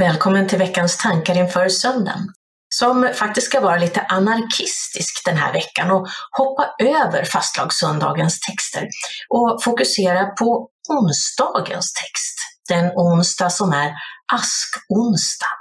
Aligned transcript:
Välkommen 0.00 0.48
till 0.48 0.58
veckans 0.58 0.96
tankar 0.96 1.36
inför 1.38 1.68
söndagen, 1.68 2.28
som 2.74 3.10
faktiskt 3.14 3.46
ska 3.46 3.60
vara 3.60 3.76
lite 3.76 4.00
anarkistisk 4.00 5.22
den 5.24 5.36
här 5.36 5.52
veckan 5.52 5.90
och 5.90 6.08
hoppa 6.38 6.74
över 6.78 7.24
fastlagssöndagens 7.24 8.40
texter 8.40 8.88
och 9.28 9.62
fokusera 9.62 10.26
på 10.26 10.68
onsdagens 10.88 11.92
text, 11.92 12.36
den 12.68 12.90
onsdag 12.94 13.50
som 13.50 13.72
är 13.72 13.92
askonsdag. 14.32 15.54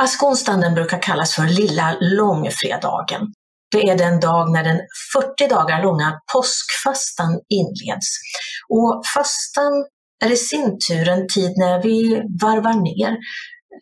Askonsdagen 0.00 0.74
brukar 0.74 1.02
kallas 1.02 1.34
för 1.34 1.42
lilla 1.42 1.96
långfredagen. 2.00 3.20
Det 3.70 3.90
är 3.90 3.98
den 3.98 4.20
dag 4.20 4.52
när 4.52 4.64
den 4.64 4.80
40 5.12 5.48
dagar 5.48 5.82
långa 5.82 6.20
påskfastan 6.32 7.40
inleds. 7.48 8.08
Och 8.68 9.02
fastan 9.14 9.72
är 10.22 10.32
i 10.32 10.36
sin 10.36 10.78
tur 10.88 11.08
en 11.08 11.28
tid 11.28 11.52
när 11.56 11.82
vi 11.82 12.22
varvar 12.40 12.74
ner, 12.74 13.16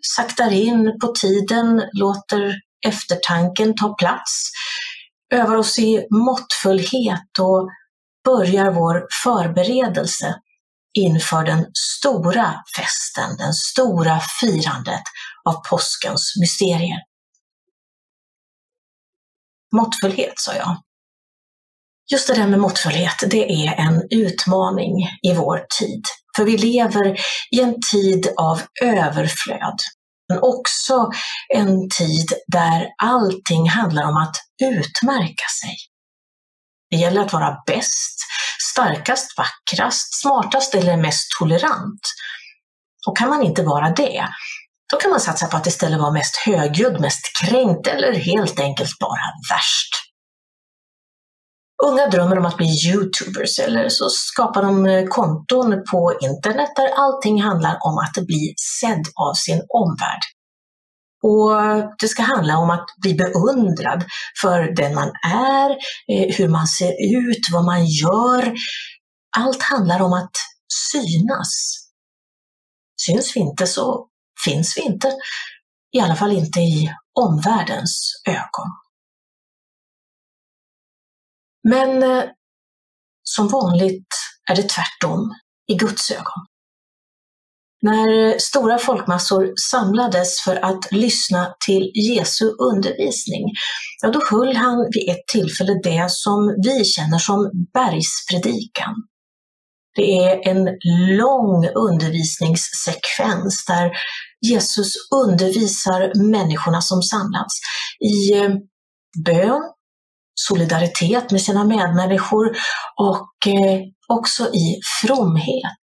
saktar 0.01 0.52
in 0.52 0.98
på 1.01 1.06
tiden, 1.06 1.83
låter 1.92 2.55
eftertanken 2.87 3.74
ta 3.74 3.95
plats, 3.95 4.50
övar 5.34 5.56
oss 5.56 5.78
i 5.78 6.06
måttfullhet 6.11 7.38
och 7.41 7.70
börjar 8.24 8.70
vår 8.70 9.06
förberedelse 9.24 10.41
inför 10.98 11.45
den 11.45 11.66
stora 11.74 12.55
festen, 12.77 13.36
den 13.36 13.52
stora 13.52 14.20
firandet 14.41 15.02
av 15.45 15.55
påskens 15.70 16.34
mysterier. 16.41 16.98
Måttfullhet, 19.77 20.33
sa 20.36 20.55
jag. 20.55 20.77
Just 22.12 22.28
det 22.28 22.34
där 22.34 22.47
med 22.47 22.59
måttfullhet, 22.59 23.25
det 23.30 23.66
är 23.66 23.75
en 23.75 24.02
utmaning 24.11 25.09
i 25.22 25.34
vår 25.34 25.66
tid. 25.78 26.02
För 26.40 26.44
vi 26.44 26.56
lever 26.56 27.20
i 27.50 27.60
en 27.60 27.74
tid 27.92 28.28
av 28.36 28.62
överflöd, 28.82 29.78
men 30.28 30.38
också 30.42 31.10
en 31.54 31.88
tid 31.88 32.32
där 32.47 32.86
allting 33.02 33.69
handlar 33.69 34.05
om 34.05 34.16
att 34.16 34.36
utmärka 34.62 35.44
sig. 35.62 35.77
Det 36.91 36.97
gäller 36.97 37.20
att 37.20 37.32
vara 37.32 37.56
bäst, 37.66 38.19
starkast, 38.72 39.27
vackrast, 39.38 40.20
smartast 40.20 40.74
eller 40.74 40.97
mest 40.97 41.28
tolerant. 41.38 42.00
Och 43.06 43.16
kan 43.16 43.28
man 43.28 43.42
inte 43.42 43.62
vara 43.62 43.91
det, 43.91 44.28
då 44.92 44.97
kan 44.97 45.10
man 45.10 45.20
satsa 45.20 45.47
på 45.47 45.56
att 45.56 45.66
istället 45.66 46.00
vara 46.00 46.12
mest 46.12 46.36
högljudd, 46.36 47.00
mest 47.00 47.22
kränkt 47.42 47.86
eller 47.86 48.12
helt 48.12 48.60
enkelt 48.60 48.98
bara 48.98 49.54
värst. 49.54 50.09
Unga 51.86 52.06
drömmer 52.06 52.39
om 52.39 52.47
att 52.47 52.56
bli 52.56 52.67
YouTubers 52.67 53.59
eller 53.59 53.89
så 53.89 54.09
skapar 54.11 54.62
de 54.62 54.86
eh, 54.86 55.05
konton 55.09 55.83
på 55.91 56.19
internet 56.20 56.70
där 56.77 56.89
allting 56.97 57.42
handlar 57.42 57.78
om 57.81 57.98
att 57.98 58.27
bli 58.27 58.55
sedd 58.81 59.05
av 59.14 59.34
sin 59.34 59.62
omvärld. 59.69 60.20
Och 61.22 61.50
det 61.98 62.09
ska 62.09 62.22
handla 62.22 62.59
om 62.59 62.70
att 62.70 62.87
bli 63.03 63.14
beundrad 63.14 64.05
för 64.42 64.75
den 64.77 64.95
man 64.95 65.12
är, 65.33 65.70
eh, 66.12 66.37
hur 66.37 66.48
man 66.48 66.67
ser 66.67 66.92
ut, 67.17 67.41
vad 67.53 67.64
man 67.64 67.87
gör. 67.87 68.55
Allt 69.37 69.62
handlar 69.62 70.03
om 70.03 70.12
att 70.12 70.33
synas. 70.92 71.77
Syns 73.06 73.37
vi 73.37 73.41
inte 73.41 73.67
så 73.67 74.06
finns 74.44 74.77
vi 74.77 74.81
inte. 74.81 75.12
I 75.97 76.00
alla 76.00 76.17
fall 76.17 76.33
inte 76.33 76.61
i 76.61 76.91
omvärldens 77.20 78.22
ögon. 78.28 78.70
Men 81.69 82.03
eh, 82.03 82.25
som 83.22 83.48
vanligt 83.48 84.08
är 84.50 84.56
det 84.56 84.69
tvärtom 84.69 85.34
i 85.66 85.75
Guds 85.75 86.11
ögon. 86.11 86.47
När 87.83 88.28
eh, 88.28 88.36
stora 88.39 88.78
folkmassor 88.78 89.53
samlades 89.70 90.41
för 90.44 90.64
att 90.64 90.92
lyssna 90.92 91.55
till 91.66 91.91
Jesu 91.94 92.44
undervisning, 92.44 93.44
ja, 94.03 94.11
då 94.11 94.20
höll 94.31 94.56
han 94.56 94.77
vid 94.92 95.11
ett 95.11 95.27
tillfälle 95.33 95.81
det 95.82 96.10
som 96.10 96.54
vi 96.65 96.84
känner 96.84 97.19
som 97.19 97.50
bergspredikan. 97.75 98.94
Det 99.97 100.19
är 100.19 100.48
en 100.48 100.65
lång 101.16 101.69
undervisningssekvens 101.69 103.65
där 103.66 103.91
Jesus 104.41 104.92
undervisar 105.15 106.31
människorna 106.31 106.81
som 106.81 107.03
samlats 107.03 107.54
i 108.00 108.34
eh, 108.34 108.50
bön, 109.25 109.60
solidaritet 110.49 111.31
med 111.31 111.43
sina 111.43 111.65
medmänniskor 111.65 112.56
och 112.97 113.47
eh, 113.47 113.81
också 114.09 114.55
i 114.55 114.81
fromhet. 115.03 115.84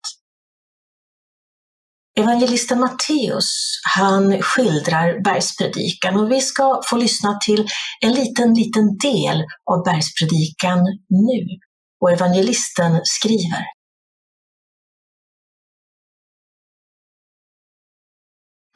Evangelisten 2.17 2.79
Matteus, 2.79 3.79
han 3.95 4.41
skildrar 4.41 5.23
bergspredikan 5.23 6.19
och 6.19 6.31
vi 6.31 6.41
ska 6.41 6.81
få 6.85 6.97
lyssna 6.97 7.39
till 7.45 7.67
en 8.01 8.11
liten, 8.11 8.53
liten 8.53 8.97
del 8.97 9.43
av 9.71 9.83
bergspredikan 9.83 10.79
nu. 11.09 11.45
Och 12.01 12.11
evangelisten 12.11 13.01
skriver 13.03 13.65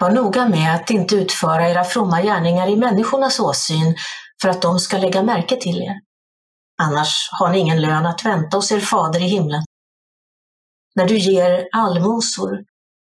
Var 0.01 0.11
noga 0.11 0.47
med 0.47 0.75
att 0.75 0.89
inte 0.89 1.15
utföra 1.15 1.69
era 1.69 1.83
fromma 1.83 2.21
gärningar 2.21 2.67
i 2.67 2.75
människornas 2.75 3.39
åsyn 3.39 3.95
för 4.41 4.49
att 4.49 4.61
de 4.61 4.79
ska 4.79 4.97
lägga 4.97 5.23
märke 5.23 5.55
till 5.55 5.81
er. 5.81 5.99
Annars 6.81 7.29
har 7.39 7.49
ni 7.49 7.59
ingen 7.59 7.81
lön 7.81 8.05
att 8.05 8.25
vänta 8.25 8.57
hos 8.57 8.71
er 8.71 8.79
fader 8.79 9.19
i 9.19 9.27
himlen. 9.27 9.63
När 10.95 11.07
du 11.07 11.17
ger 11.17 11.67
allmosor, 11.71 12.63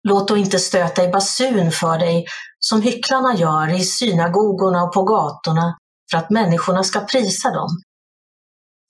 låt 0.08 0.28
då 0.28 0.38
inte 0.38 0.59
stöta 0.59 1.03
i 1.03 1.08
basun 1.08 1.72
för 1.72 2.00
dig 2.00 2.25
som 2.59 2.81
hycklarna 2.81 3.35
gör 3.35 3.75
i 3.75 3.84
synagogorna 3.84 4.84
och 4.84 4.94
på 4.94 5.03
gatorna 5.03 5.78
för 6.12 6.18
att 6.18 6.29
människorna 6.29 6.84
ska 6.84 7.00
prisa 7.00 7.52
dem. 7.52 7.69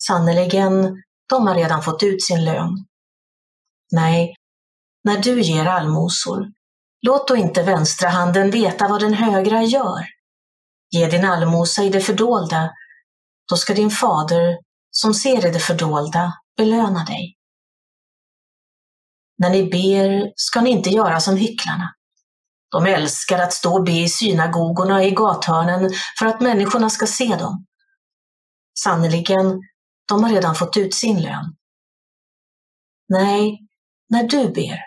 Sannerligen, 0.03 1.03
de 1.29 1.47
har 1.47 1.55
redan 1.55 1.83
fått 1.83 2.03
ut 2.03 2.23
sin 2.23 2.45
lön. 2.45 2.85
Nej, 3.91 4.35
när 5.03 5.17
du 5.17 5.41
ger 5.41 5.65
allmosor, 5.65 6.47
låt 7.01 7.27
då 7.27 7.35
inte 7.35 7.63
vänstra 7.63 8.09
handen 8.09 8.51
veta 8.51 8.87
vad 8.87 9.01
den 9.01 9.13
högra 9.13 9.63
gör 9.63 10.18
Ge 10.91 11.07
din 11.07 11.25
allmosa 11.25 11.83
i 11.83 11.89
det 11.89 12.01
fördolda, 12.01 12.71
då 13.49 13.55
ska 13.55 13.73
din 13.73 13.89
fader 13.89 14.57
som 14.91 15.13
ser 15.13 15.47
i 15.47 15.51
det 15.51 15.59
fördolda 15.59 16.33
belöna 16.57 17.03
dig. 17.03 17.35
När 19.37 19.49
ni 19.49 19.63
ber 19.63 20.31
ska 20.35 20.61
ni 20.61 20.69
inte 20.69 20.89
göra 20.89 21.19
som 21.19 21.37
hycklarna. 21.37 21.95
De 22.71 22.85
älskar 22.85 23.39
att 23.39 23.53
stå 23.53 23.73
och 23.73 23.83
be 23.83 23.91
i 23.91 24.09
synagogorna 24.09 24.95
och 24.95 25.03
i 25.03 25.11
gathörnen 25.11 25.91
för 26.19 26.25
att 26.25 26.41
människorna 26.41 26.89
ska 26.89 27.07
se 27.07 27.35
dem. 27.35 27.65
Sannerligen, 28.83 29.61
de 30.07 30.23
har 30.23 30.29
redan 30.31 30.55
fått 30.55 30.77
ut 30.77 30.93
sin 30.93 31.21
lön. 31.21 31.55
Nej, 33.09 33.59
när 34.09 34.23
du 34.23 34.49
ber, 34.49 34.79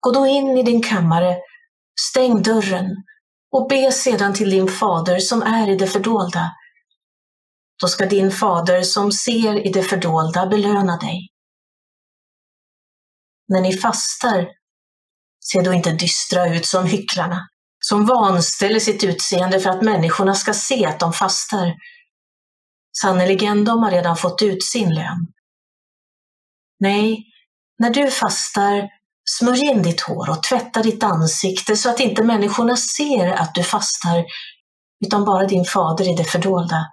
gå 0.00 0.12
då 0.12 0.26
in 0.26 0.58
i 0.58 0.62
din 0.62 0.82
kammare, 0.82 1.36
stäng 2.00 2.42
dörren 2.42 2.86
och 3.56 3.68
be 3.68 3.92
sedan 3.92 4.34
till 4.34 4.50
din 4.50 4.68
fader 4.68 5.18
som 5.18 5.42
är 5.42 5.70
i 5.70 5.76
det 5.76 5.86
fördolda. 5.86 6.50
Då 7.80 7.88
ska 7.88 8.06
din 8.06 8.30
fader 8.30 8.82
som 8.82 9.12
ser 9.12 9.66
i 9.66 9.72
det 9.72 9.82
fördolda 9.82 10.46
belöna 10.46 10.96
dig. 10.96 11.28
När 13.48 13.60
ni 13.60 13.76
fastar, 13.76 14.48
se 15.40 15.60
då 15.60 15.72
inte 15.72 15.92
dystra 15.92 16.54
ut 16.54 16.66
som 16.66 16.86
hycklarna, 16.86 17.48
som 17.78 18.06
vanställer 18.06 18.80
sitt 18.80 19.04
utseende 19.04 19.60
för 19.60 19.70
att 19.70 19.82
människorna 19.82 20.34
ska 20.34 20.54
se 20.54 20.86
att 20.86 21.00
de 21.00 21.12
fastar. 21.12 21.74
Sannerligen, 23.00 23.64
de 23.64 23.82
har 23.82 23.90
redan 23.90 24.16
fått 24.16 24.42
ut 24.42 24.64
sin 24.64 24.94
lön. 24.94 25.26
Nej, 26.80 27.24
när 27.78 27.90
du 27.90 28.10
fastar, 28.10 28.88
Smörj 29.30 29.60
in 29.60 29.82
ditt 29.82 30.00
hår 30.00 30.30
och 30.30 30.42
tvätta 30.42 30.82
ditt 30.82 31.02
ansikte 31.02 31.76
så 31.76 31.90
att 31.90 32.00
inte 32.00 32.24
människorna 32.24 32.76
ser 32.76 33.32
att 33.32 33.54
du 33.54 33.62
fastar, 33.62 34.24
utan 35.06 35.24
bara 35.24 35.46
din 35.46 35.64
fader 35.64 36.12
i 36.12 36.16
det 36.16 36.24
fördolda. 36.24 36.86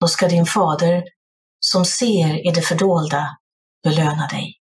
Då 0.00 0.08
ska 0.08 0.28
din 0.28 0.46
fader, 0.46 1.04
som 1.60 1.84
ser 1.84 2.46
i 2.48 2.50
det 2.50 2.62
fördolda, 2.62 3.36
belöna 3.82 4.26
dig. 4.26 4.54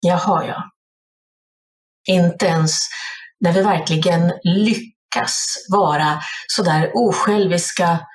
Jaha, 0.00 0.46
ja. 0.46 0.70
Inte 2.08 2.46
ens 2.46 2.78
när 3.40 3.52
vi 3.52 3.62
verkligen 3.62 4.32
lyckas 4.42 5.66
vara 5.72 6.20
sådär 6.46 6.90
osjälviska 6.94 8.06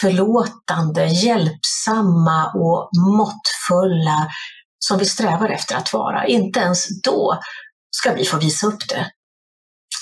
förlåtande, 0.00 1.06
hjälpsamma 1.06 2.52
och 2.54 2.90
måttfulla 3.16 4.28
som 4.78 4.98
vi 4.98 5.04
strävar 5.04 5.48
efter 5.48 5.76
att 5.76 5.92
vara. 5.92 6.26
Inte 6.26 6.60
ens 6.60 7.02
då 7.02 7.40
ska 7.90 8.12
vi 8.12 8.24
få 8.24 8.38
visa 8.38 8.66
upp 8.66 8.88
det. 8.88 9.10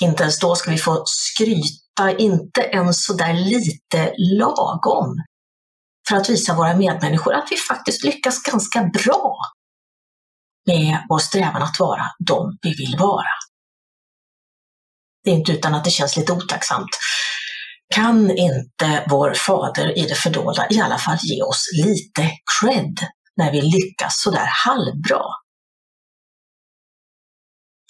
Inte 0.01 0.23
ens 0.23 0.39
då 0.39 0.55
ska 0.55 0.71
vi 0.71 0.77
få 0.77 1.03
skryta, 1.05 2.17
inte 2.17 2.61
ens 2.61 3.05
så 3.05 3.13
där 3.13 3.33
lite 3.33 4.13
lagom. 4.17 5.15
för 6.09 6.15
att 6.15 6.29
visa 6.29 6.55
våra 6.55 6.75
medmänniskor 6.77 7.33
att 7.33 7.47
vi 7.51 7.57
faktiskt 7.57 8.03
lyckas 8.03 8.43
ganska 8.43 8.83
bra 8.83 9.37
med 10.67 11.05
vår 11.09 11.19
strävan 11.19 11.63
att 11.63 11.79
vara 11.79 12.05
de 12.27 12.57
vi 12.61 12.73
vill 12.73 12.95
vara. 12.99 13.27
Det 15.23 15.29
är 15.31 15.35
inte 15.35 15.51
utan 15.51 15.75
att 15.75 15.83
det 15.83 15.89
känns 15.91 16.17
lite 16.17 16.33
otacksamt. 16.33 16.89
Kan 17.95 18.31
inte 18.37 19.05
vår 19.09 19.33
Fader 19.33 19.97
i 19.97 20.01
det 20.01 20.15
fördolda 20.15 20.67
i 20.69 20.79
alla 20.81 20.97
fall 20.97 21.17
ge 21.21 21.41
oss 21.43 21.69
lite 21.85 22.31
cred 22.59 22.97
när 23.37 23.51
vi 23.51 23.61
lyckas 23.61 24.13
sådär 24.21 24.49
halvbra? 24.65 25.23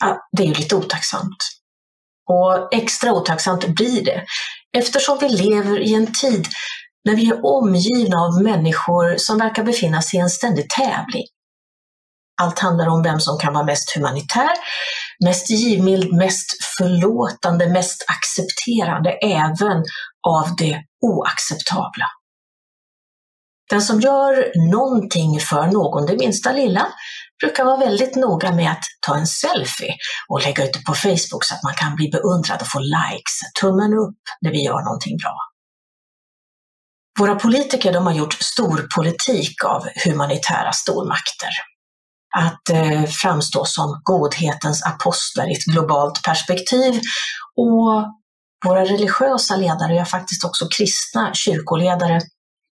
Ja, 0.04 0.28
det 0.38 0.44
är 0.44 0.48
ju 0.48 0.54
lite 0.54 0.76
otacksamt. 0.76 1.38
Och 2.30 2.74
extra 2.74 3.14
otacksamt 3.14 3.68
blir 3.68 4.06
det 4.06 4.26
eftersom 4.78 5.18
vi 5.22 5.30
lever 5.30 5.80
i 5.80 5.94
en 5.94 6.14
tid 6.14 6.48
när 7.06 7.16
vi 7.16 7.30
är 7.30 7.46
omgivna 7.46 8.18
av 8.18 8.44
människor 8.44 9.18
som 9.18 9.38
verkar 9.38 9.64
befinna 9.64 10.02
sig 10.02 10.20
i 10.20 10.22
en 10.22 10.30
ständig 10.30 10.70
tävling. 10.70 11.28
Allt 12.42 12.60
handlar 12.60 12.88
om 12.88 13.04
vem 13.04 13.20
som 13.20 13.38
kan 13.38 13.54
vara 13.54 13.64
mest 13.64 13.96
humanitär, 13.96 14.52
mest 15.26 15.50
givmild, 15.50 16.14
mest 16.14 16.46
förlåtande, 16.78 17.70
mest 17.70 18.06
accepterande 18.08 19.10
även 19.10 19.84
av 20.28 20.56
det 20.58 20.84
oacceptabla. 21.02 22.06
Den 23.70 23.82
som 23.82 24.00
gör 24.00 24.52
någonting 24.72 25.40
för 25.40 25.68
någon, 25.68 26.06
det 26.06 26.18
minsta 26.18 26.52
lilla, 26.52 26.88
brukar 27.44 27.66
vara 27.66 27.78
väldigt 27.78 28.16
noga 28.16 28.52
med 28.52 28.72
att 28.72 28.84
ta 29.08 29.16
en 29.16 29.28
selfie 29.28 29.96
och 30.30 30.42
lägga 30.42 30.66
ut 30.66 30.74
det 30.74 30.84
på 30.84 30.94
Facebook 30.94 31.44
så 31.46 31.56
att 31.56 31.64
man 31.64 31.74
kan 31.74 31.96
bli 31.96 32.10
beundrad 32.10 32.62
och 32.62 32.68
få 32.68 32.80
likes, 32.80 33.40
tummen 33.62 33.94
upp 33.94 34.20
när 34.42 34.52
vi 34.52 34.64
gör 34.64 34.84
någonting 34.84 35.18
bra. 35.18 35.36
Våra 37.20 37.36
politiker 37.36 37.94
de 37.94 38.06
har 38.06 38.14
gjort 38.14 38.34
stor 38.34 38.88
politik 38.96 39.64
av 39.66 39.88
humanitära 40.06 40.72
stormakter. 40.72 41.50
Att 42.38 42.70
eh, 42.70 43.04
framstå 43.04 43.66
som 43.66 44.02
godhetens 44.04 44.84
apostlar 44.84 45.52
i 45.52 45.54
ett 45.54 45.66
globalt 45.66 46.24
perspektiv 46.24 47.02
och 47.56 48.04
våra 48.66 48.86
religiösa 48.86 49.56
ledare, 49.56 49.96
ja 49.96 50.06
faktiskt 50.06 50.44
också 50.44 50.68
kristna 50.78 51.34
kyrkoledare, 51.34 52.22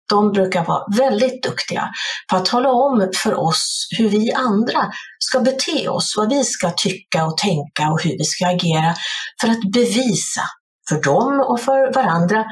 de 0.09 0.31
brukar 0.31 0.65
vara 0.65 0.83
väldigt 0.97 1.43
duktiga 1.43 1.89
på 2.29 2.35
att 2.35 2.45
tala 2.45 2.71
om 2.71 3.09
för 3.23 3.35
oss 3.35 3.87
hur 3.97 4.09
vi 4.09 4.33
andra 4.33 4.91
ska 5.19 5.39
bete 5.39 5.89
oss, 5.89 6.13
vad 6.17 6.29
vi 6.29 6.43
ska 6.43 6.71
tycka 6.77 7.25
och 7.25 7.37
tänka 7.37 7.91
och 7.91 8.01
hur 8.03 8.17
vi 8.17 8.23
ska 8.23 8.47
agera 8.47 8.95
för 9.41 9.47
att 9.47 9.71
bevisa 9.73 10.41
för 10.89 11.01
dem 11.01 11.45
och 11.47 11.61
för 11.61 11.93
varandra 11.93 12.45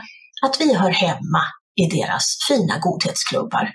att 0.46 0.62
vi 0.62 0.74
hör 0.74 0.90
hemma 0.90 1.42
i 1.76 1.86
deras 1.86 2.38
fina 2.48 2.78
godhetsklubbar. 2.78 3.70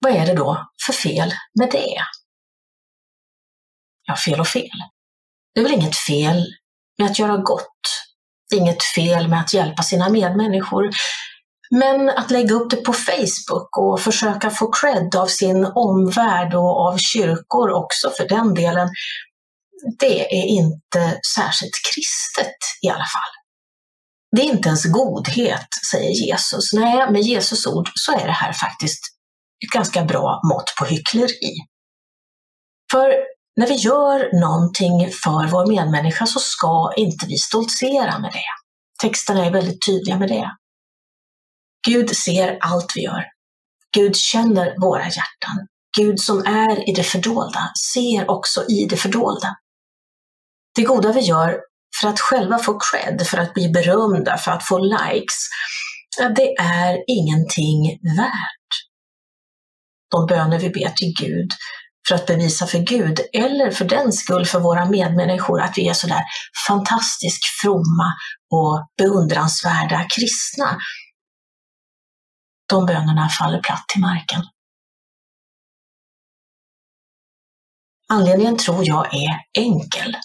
Vad 0.00 0.12
är 0.12 0.26
det 0.26 0.34
då 0.34 0.66
för 0.86 0.92
fel 0.92 1.32
med 1.60 1.70
det? 1.70 1.96
Ja, 4.06 4.16
fel 4.16 4.40
och 4.40 4.48
fel. 4.48 4.78
Det 5.54 5.60
är 5.60 5.64
väl 5.64 5.74
inget 5.74 5.96
fel 5.96 6.46
med 6.98 7.10
att 7.10 7.18
göra 7.18 7.36
gott. 7.36 7.66
Inget 8.54 8.82
fel 8.82 9.28
med 9.28 9.40
att 9.40 9.54
hjälpa 9.54 9.82
sina 9.82 10.08
medmänniskor. 10.08 10.90
Men 11.70 12.10
att 12.10 12.30
lägga 12.30 12.54
upp 12.54 12.70
det 12.70 12.76
på 12.76 12.92
Facebook 12.92 13.78
och 13.78 14.00
försöka 14.00 14.50
få 14.50 14.72
cred 14.72 15.16
av 15.16 15.26
sin 15.26 15.64
omvärld 15.64 16.54
och 16.54 16.88
av 16.88 16.98
kyrkor 16.98 17.70
också 17.70 18.10
för 18.10 18.28
den 18.28 18.54
delen, 18.54 18.88
det 19.98 20.40
är 20.40 20.46
inte 20.46 21.20
särskilt 21.34 21.74
kristet 21.94 22.56
i 22.82 22.88
alla 22.88 22.98
fall. 22.98 23.32
Det 24.36 24.42
är 24.42 24.46
inte 24.46 24.68
ens 24.68 24.84
godhet, 24.84 25.68
säger 25.90 26.10
Jesus. 26.10 26.72
Nej, 26.72 27.10
med 27.12 27.22
Jesus 27.22 27.66
ord 27.66 27.90
så 27.94 28.12
är 28.12 28.26
det 28.26 28.32
här 28.32 28.52
faktiskt 28.52 29.00
ett 29.66 29.72
ganska 29.72 30.04
bra 30.04 30.40
mått 30.44 30.74
på 30.78 30.84
hyckleri. 30.84 31.54
För 32.92 33.14
när 33.56 33.66
vi 33.66 33.74
gör 33.74 34.40
någonting 34.40 35.10
för 35.24 35.46
vår 35.46 35.66
medmänniska 35.66 36.26
så 36.26 36.38
ska 36.40 36.92
inte 36.96 37.26
vi 37.26 37.36
stoltsera 37.36 38.18
med 38.18 38.32
det. 38.32 38.50
Texterna 39.02 39.46
är 39.46 39.50
väldigt 39.50 39.86
tydliga 39.86 40.18
med 40.18 40.28
det. 40.28 40.50
Gud 41.86 42.16
ser 42.16 42.58
allt 42.60 42.92
vi 42.94 43.02
gör. 43.02 43.24
Gud 43.94 44.16
känner 44.16 44.80
våra 44.80 45.04
hjärtan. 45.04 45.66
Gud 45.96 46.20
som 46.20 46.46
är 46.46 46.88
i 46.90 46.92
det 46.92 47.02
fördolda 47.02 47.72
ser 47.92 48.30
också 48.30 48.64
i 48.68 48.86
det 48.90 48.96
fördolda. 48.96 49.56
Det 50.74 50.82
goda 50.82 51.12
vi 51.12 51.20
gör 51.20 51.60
för 52.00 52.08
att 52.08 52.20
själva 52.20 52.58
få 52.58 52.78
cred, 52.78 53.26
för 53.26 53.38
att 53.38 53.54
bli 53.54 53.68
berömda, 53.68 54.36
för 54.38 54.50
att 54.50 54.66
få 54.66 54.78
likes, 54.78 55.48
det 56.36 56.56
är 56.58 57.04
ingenting 57.06 57.98
värt. 58.16 58.59
De 60.10 60.26
böner 60.26 60.58
vi 60.58 60.70
ber 60.70 60.90
till 60.90 61.14
Gud 61.20 61.50
för 62.08 62.14
att 62.14 62.26
bevisa 62.26 62.66
för 62.66 62.78
Gud 62.78 63.20
eller 63.32 63.70
för 63.70 63.84
den 63.84 64.12
skull 64.12 64.46
för 64.46 64.60
våra 64.60 64.84
medmänniskor 64.84 65.60
att 65.60 65.78
vi 65.78 65.88
är 65.88 65.94
sådär 65.94 66.22
fantastiskt 66.68 67.44
fromma 67.62 68.14
och 68.50 68.88
beundransvärda 68.98 70.06
kristna. 70.16 70.78
De 72.68 72.86
bönerna 72.86 73.28
faller 73.28 73.60
platt 73.60 73.84
till 73.88 74.00
marken. 74.00 74.42
Anledningen 78.08 78.56
tror 78.56 78.88
jag 78.88 79.14
är 79.14 79.40
enkel. 79.58 80.16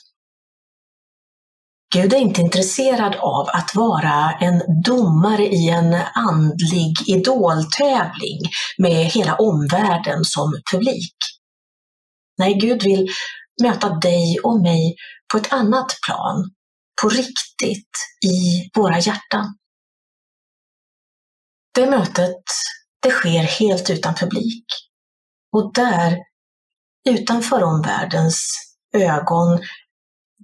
Gud 1.95 2.13
är 2.13 2.17
inte 2.17 2.41
intresserad 2.41 3.15
av 3.15 3.49
att 3.53 3.75
vara 3.75 4.31
en 4.31 4.83
domare 4.83 5.45
i 5.45 5.69
en 5.69 5.93
andlig 6.13 6.93
idoltävling 7.07 8.39
med 8.77 9.05
hela 9.05 9.35
omvärlden 9.35 10.25
som 10.25 10.61
publik. 10.71 11.15
Nej, 12.37 12.53
Gud 12.53 12.83
vill 12.83 13.07
möta 13.63 13.89
dig 13.89 14.39
och 14.43 14.61
mig 14.61 14.95
på 15.31 15.37
ett 15.37 15.53
annat 15.53 15.87
plan, 16.05 16.51
på 17.01 17.09
riktigt, 17.09 17.91
i 18.25 18.69
våra 18.75 18.99
hjärtan. 18.99 19.57
Det 21.75 21.89
mötet, 21.89 22.43
det 23.01 23.11
sker 23.11 23.43
helt 23.43 23.89
utan 23.89 24.15
publik. 24.15 24.65
Och 25.51 25.73
där, 25.73 26.17
utanför 27.09 27.63
omvärldens 27.63 28.47
ögon, 28.93 29.59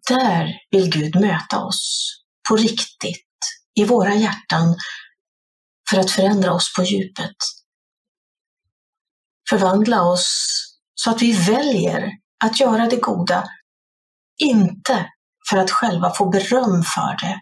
där 0.10 0.54
vill 0.72 0.90
Gud 0.90 1.16
möta 1.16 1.60
oss 1.60 2.12
på 2.50 2.56
riktigt, 2.56 3.28
i 3.76 3.86
våra 3.86 4.16
hjärtan, 4.16 4.76
för 5.90 6.00
att 6.00 6.12
förändra 6.12 6.54
oss 6.54 6.74
på 6.76 6.84
djupet. 6.84 7.36
Förvandla 9.50 10.04
oss 10.04 10.28
så 10.94 11.12
att 11.12 11.22
vi 11.22 11.32
väljer 11.32 12.12
att 12.44 12.60
göra 12.60 12.88
det 12.88 12.98
goda, 12.98 13.50
inte 14.38 15.10
för 15.50 15.58
att 15.58 15.72
själva 15.72 16.14
få 16.14 16.30
beröm 16.30 16.84
för 16.84 17.18
det 17.22 17.42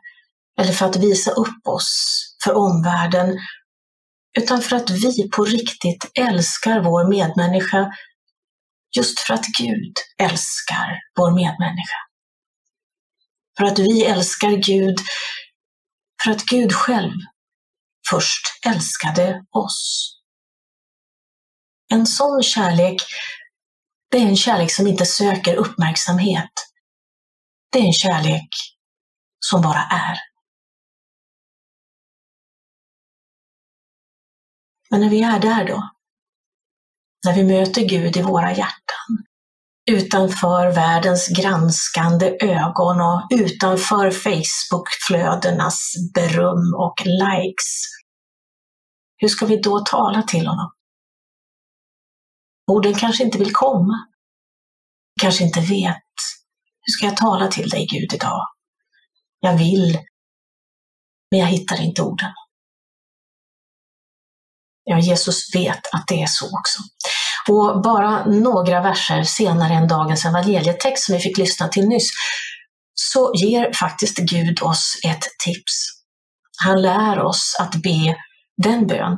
eller 0.61 0.73
för 0.73 0.85
att 0.85 0.95
visa 0.95 1.31
upp 1.31 1.67
oss 1.67 2.19
för 2.43 2.53
omvärlden, 2.53 3.37
utan 4.37 4.61
för 4.61 4.75
att 4.75 4.89
vi 4.89 5.29
på 5.29 5.45
riktigt 5.45 6.11
älskar 6.19 6.79
vår 6.79 7.09
medmänniska 7.09 7.91
just 8.97 9.19
för 9.19 9.33
att 9.33 9.45
Gud 9.45 9.93
älskar 10.17 10.99
vår 11.15 11.31
medmänniska. 11.31 12.08
För 13.59 13.65
att 13.65 13.79
vi 13.79 14.05
älskar 14.05 14.49
Gud, 14.49 14.99
för 16.23 16.31
att 16.31 16.45
Gud 16.45 16.73
själv 16.73 17.11
först 18.09 18.65
älskade 18.65 19.45
oss. 19.51 20.11
En 21.91 22.05
sån 22.05 22.43
kärlek, 22.43 23.01
det 24.11 24.17
är 24.17 24.21
en 24.21 24.35
kärlek 24.35 24.71
som 24.71 24.87
inte 24.87 25.05
söker 25.05 25.55
uppmärksamhet. 25.55 26.51
Det 27.71 27.79
är 27.79 27.83
en 27.83 27.93
kärlek 27.93 28.49
som 29.39 29.61
bara 29.61 29.81
är. 29.81 30.17
Men 34.89 35.01
när 35.01 35.09
vi 35.09 35.21
är 35.21 35.39
där 35.39 35.67
då, 35.67 35.89
när 37.25 37.35
vi 37.35 37.43
möter 37.43 37.81
Gud 37.81 38.17
i 38.17 38.21
våra 38.21 38.49
hjärtan, 38.51 39.28
utanför 39.89 40.71
världens 40.71 41.27
granskande 41.27 42.37
ögon 42.41 43.01
och 43.01 43.27
utanför 43.31 44.11
Facebookflödenas 44.11 45.93
beröm 46.13 46.73
och 46.77 46.95
likes. 47.05 47.85
Hur 49.17 49.27
ska 49.27 49.45
vi 49.45 49.57
då 49.57 49.79
tala 49.79 50.23
till 50.23 50.47
honom? 50.47 50.71
Orden 52.71 52.93
kanske 52.93 53.23
inte 53.23 53.37
vill 53.37 53.53
komma. 53.53 54.07
Kanske 55.21 55.43
inte 55.43 55.59
vet. 55.59 56.03
Hur 56.81 56.91
ska 56.91 57.05
jag 57.05 57.17
tala 57.17 57.47
till 57.47 57.69
dig 57.69 57.87
Gud 57.91 58.13
idag? 58.13 58.47
Jag 59.39 59.57
vill, 59.57 59.99
men 61.31 61.39
jag 61.39 61.47
hittar 61.47 61.81
inte 61.81 62.01
orden. 62.01 62.33
Ja, 64.83 64.99
Jesus 64.99 65.55
vet 65.55 65.93
att 65.93 66.07
det 66.07 66.21
är 66.21 66.27
så 66.27 66.45
också. 66.45 66.79
Och 67.49 67.81
bara 67.81 68.25
några 68.25 68.81
verser 68.81 69.23
senare 69.23 69.73
än 69.73 69.87
dagens 69.87 70.25
evangelietext 70.25 71.05
som 71.05 71.15
vi 71.15 71.21
fick 71.21 71.37
lyssna 71.37 71.67
till 71.67 71.87
nyss, 71.87 72.09
så 72.93 73.31
ger 73.35 73.73
faktiskt 73.73 74.17
Gud 74.17 74.61
oss 74.61 74.99
ett 75.05 75.23
tips. 75.45 75.73
Han 76.63 76.81
lär 76.81 77.19
oss 77.19 77.57
att 77.59 77.75
be 77.75 78.15
den 78.63 78.87
bön 78.87 79.17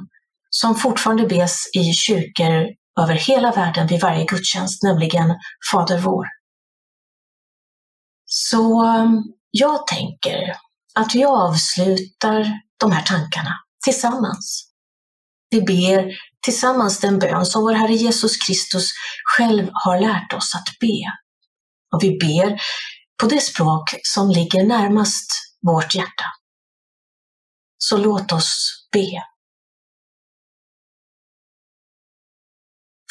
som 0.50 0.76
fortfarande 0.76 1.28
bes 1.28 1.70
i 1.74 1.94
kyrkor 1.94 2.68
över 3.00 3.14
hela 3.14 3.52
världen 3.52 3.88
vid 3.88 4.02
varje 4.02 4.26
gudstjänst, 4.26 4.84
nämligen 4.84 5.36
Fader 5.72 5.98
vår. 5.98 6.26
Så 8.26 8.86
um, 8.86 9.24
jag 9.52 9.88
tänker 9.88 10.56
att 10.96 11.16
vi 11.16 11.24
avslutar 11.26 12.60
de 12.80 12.92
här 12.92 13.02
tankarna 13.02 13.54
tillsammans. 13.86 14.71
Vi 15.52 15.62
ber 15.62 16.12
tillsammans 16.44 17.00
den 17.00 17.20
bön 17.20 17.46
som 17.46 17.64
vår 17.64 17.74
Herre 17.74 17.94
Jesus 17.94 18.38
Kristus 18.38 18.92
själv 19.38 19.70
har 19.74 20.00
lärt 20.00 20.34
oss 20.34 20.56
att 20.56 20.80
be. 20.80 21.12
Och 21.94 22.04
vi 22.04 22.18
ber 22.18 22.62
på 23.22 23.28
det 23.28 23.42
språk 23.42 23.84
som 24.04 24.30
ligger 24.30 24.64
närmast 24.64 25.32
vårt 25.62 25.96
hjärta. 25.96 26.26
Så 27.78 27.98
låt 27.98 28.32
oss 28.32 28.72
be. 28.92 29.24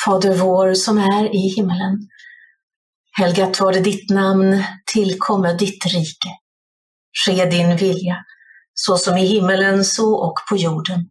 Fader 0.05 0.35
vår 0.35 0.75
som 0.75 0.99
är 0.99 1.35
i 1.35 1.39
himmelen. 1.39 2.09
Helgat 3.13 3.61
var 3.61 3.73
det 3.73 3.81
ditt 3.81 4.11
namn, 4.11 4.65
tillkomme 4.93 5.53
ditt 5.53 5.87
rike. 5.87 6.29
Ske 7.25 7.45
din 7.45 7.77
vilja, 7.77 8.25
så 8.75 8.99
som 8.99 9.17
i 9.17 9.27
himmelen 9.27 9.85
så 9.85 10.15
och 10.15 10.35
på 10.49 10.57
jorden. 10.57 11.11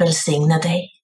välsigne 0.00 0.58
dig. 0.62 0.99